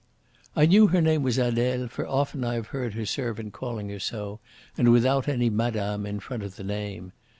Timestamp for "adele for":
1.37-2.07